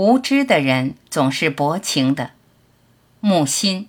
[0.00, 2.30] 无知的人总是薄情的。
[3.18, 3.88] 木心。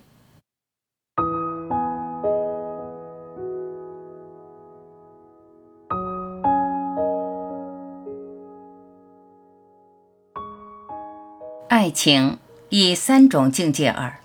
[11.68, 12.40] 爱情
[12.70, 14.18] 以三种境界耳：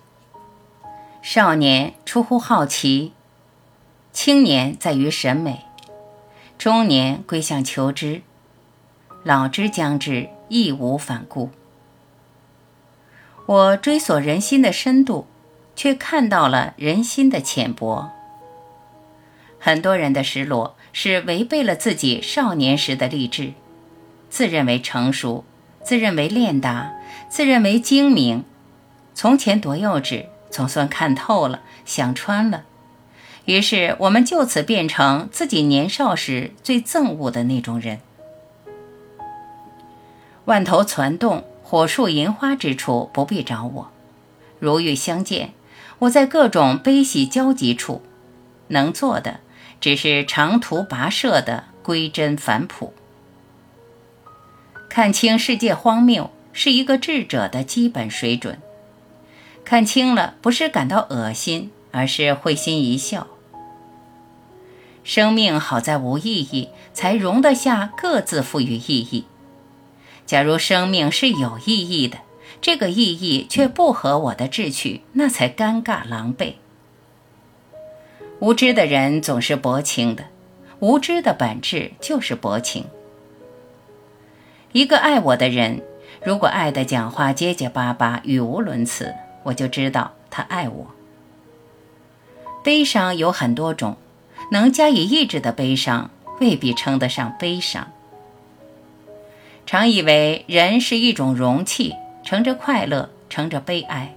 [1.21, 3.13] 少年出乎好奇，
[4.11, 5.65] 青年在于审美，
[6.57, 8.23] 中年归向求知，
[9.23, 11.51] 老之将至，义无反顾。
[13.47, 15.27] 我追索人心的深度，
[15.75, 18.11] 却看到了人心的浅薄。
[19.59, 23.53] 很多人的失落是违背了自己少年时的励志，
[24.29, 25.43] 自认为成熟，
[25.83, 26.93] 自认为练达，
[27.29, 28.43] 自认为精明。
[29.13, 32.63] 从前多幼稚，总算看透了，想穿了。
[33.45, 37.99] 于是我们就此变成自己年少时最憎恶的那种人。
[40.45, 41.43] 万头攒动。
[41.67, 43.91] 火树银花之处不必找我，
[44.59, 45.51] 如遇相见，
[45.97, 48.03] 我在各种悲喜交集处，
[48.67, 49.39] 能做的
[49.81, 52.93] 只是长途跋涉的归真返璞。
[54.87, 58.59] 看清世界荒谬是一个智者的基本水准，
[59.63, 63.25] 看清了不是感到恶心，而是会心一笑。
[65.03, 69.25] 生命好在无意义，才容得下各自赋予意义。
[70.25, 72.17] 假如生命是有意义的，
[72.59, 76.53] 这个意义却不合我的志趣，那才尴尬狼狈。
[78.39, 80.25] 无知的人总是薄情的，
[80.79, 82.85] 无知的本质就是薄情。
[84.71, 85.81] 一个爱我的人，
[86.23, 90.87] 如果爱的讲话结结巴巴、语无伦次，我就知道他爱我。
[92.63, 93.95] 悲伤有很多种，
[94.51, 96.09] 能加以抑制的悲伤
[96.41, 97.91] 未必称得上悲伤。
[99.65, 104.15] 常以为人是一种容器，盛着快乐，盛着悲哀，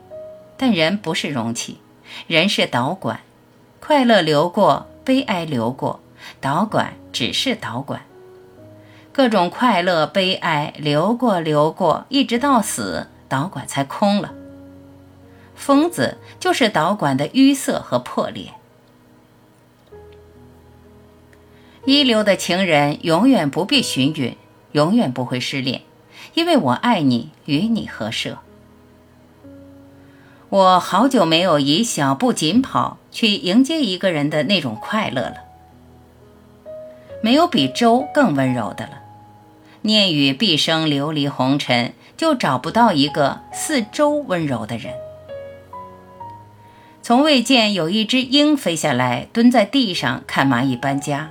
[0.59, 1.79] 但人不是容器，
[2.27, 3.21] 人是导管，
[3.81, 6.01] 快乐流过，悲哀流过，
[6.41, 8.03] 导管只是导管，
[9.11, 14.35] 各种快乐悲哀流过流过，一直到死，导管才空了。
[15.57, 18.53] 疯子就是导管的淤塞和破裂。
[21.85, 24.37] 一流的情人永远不必寻允。
[24.73, 25.83] 永远不会失恋，
[26.35, 28.39] 因为我爱你，与你合舍。
[30.51, 35.35] 我好久没有以小步紧跑去迎接一个人的那种快乐了。
[37.23, 39.03] 没有比周更温柔的了。
[39.83, 44.95] 念与毕生流离红尘，就找不到一个似周温柔的人。
[47.03, 51.31] 从未见有一只鹰飞下来，蹲在地上看蚂蚁搬家。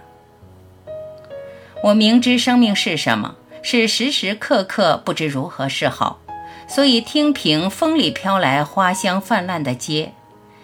[1.84, 6.20] 我明知生命是什么，是时时刻刻不知如何是好，
[6.68, 10.14] 所以听凭风里飘来花香泛滥的街，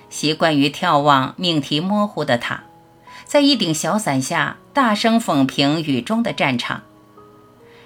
[0.09, 2.63] 习惯于眺望命题模糊的塔，
[3.25, 6.83] 在一顶小伞下大声讽评雨中的战场。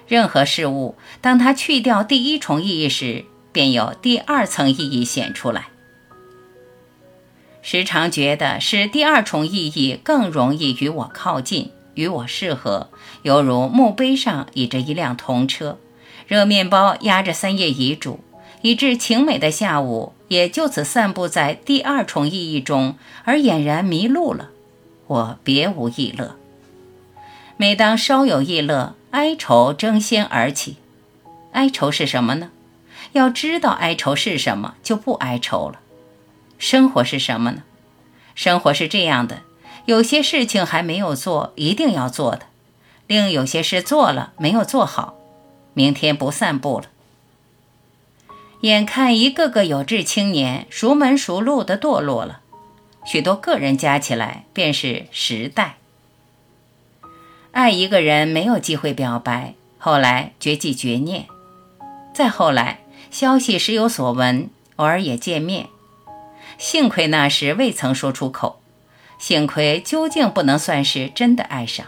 [0.06, 5.68] 任何事物，当它去掉第一重意义时，便有第二层意义显出来。
[7.60, 11.70] 时常觉得是第二重意义更容易与我靠近。
[11.98, 12.90] 与我适合，
[13.22, 15.78] 犹如墓碑上倚着一辆童车，
[16.28, 18.20] 热面包压着三页遗嘱，
[18.62, 22.94] 以致晴美的下午也就此散布在第二重意义中，
[23.24, 24.50] 而俨然迷路了。
[25.08, 26.36] 我别无异乐。
[27.56, 30.76] 每当稍有异乐，哀愁争先而起。
[31.50, 32.50] 哀愁是什么呢？
[33.10, 35.80] 要知道哀愁是什么，就不哀愁了。
[36.58, 37.64] 生活是什么呢？
[38.36, 39.40] 生活是这样的。
[39.88, 42.40] 有些事情还没有做，一定要做的；
[43.06, 45.14] 另有些事做了没有做好，
[45.72, 46.88] 明天不散步了。
[48.60, 52.40] 眼看一个个有志青年熟门熟路的堕落了，
[53.06, 55.78] 许多个人加起来便是时代。
[57.52, 61.24] 爱一个人没有机会表白，后来绝迹绝念，
[62.12, 65.68] 再后来消息时有所闻，偶尔也见面，
[66.58, 68.60] 幸亏那时未曾说出口。
[69.18, 71.86] 幸亏究竟不能算是真的爱上，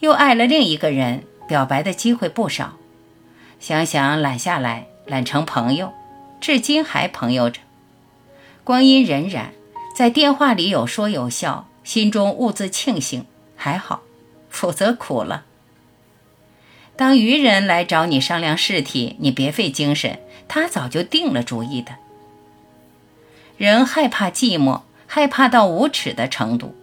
[0.00, 2.76] 又爱了另一个人，表白的机会不少。
[3.60, 5.92] 想想揽下来，揽成朋友，
[6.40, 7.60] 至今还朋友着。
[8.64, 9.48] 光阴荏苒，
[9.94, 14.02] 在电话里有说有笑，心中兀自庆幸，还好，
[14.48, 15.44] 否则苦了。
[16.96, 20.18] 当愚人来找你商量事体，你别费精神，
[20.48, 21.96] 他早就定了主意的。
[23.58, 24.80] 人害怕寂寞。
[25.16, 26.74] 害怕到无耻的程度，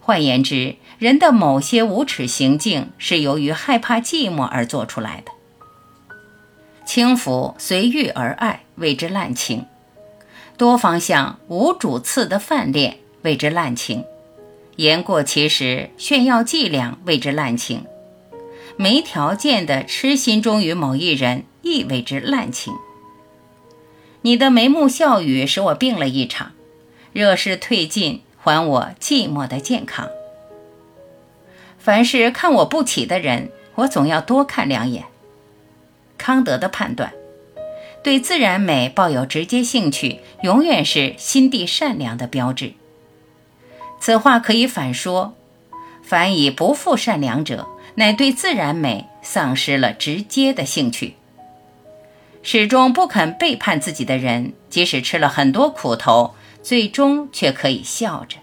[0.00, 5.32] 换言之，人的某些无耻行径是由于害怕寂寞而做出来的。
[6.86, 9.64] 轻浮随遇而爱，谓之滥情；
[10.56, 14.04] 多方向无主次的泛恋，谓之滥情；
[14.76, 17.80] 言过其实，炫耀伎俩，谓之滥情；
[18.76, 22.72] 没条件的痴心忠于某一人，亦谓之滥情。
[24.22, 26.52] 你的眉目笑语使我病了一场，
[27.14, 30.10] 热势退尽，还我寂寞的健康。
[31.78, 35.04] 凡是看我不起的人，我总要多看两眼。
[36.18, 37.12] 康德的判断，
[38.02, 42.72] 对自然美抱有直接兴趣，永远是心地善良的标志。
[44.00, 45.36] 此话可以反说：
[46.02, 51.14] 凡以不负善良者，乃对自然美丧失了直接的兴趣。
[52.42, 56.34] 始终不肯背叛自己的人，即使吃了很多苦头，
[56.64, 58.38] 最终却可以笑着。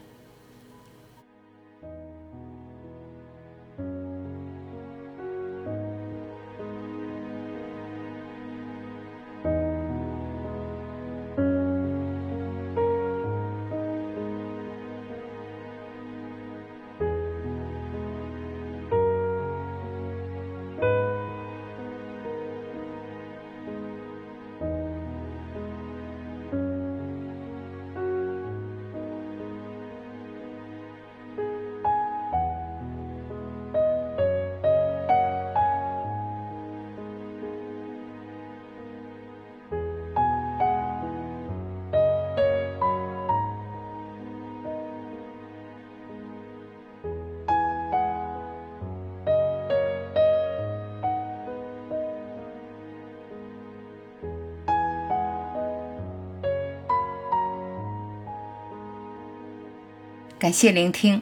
[60.42, 61.22] 感谢聆听，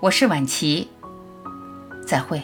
[0.00, 0.88] 我是婉琪，
[2.04, 2.42] 再会。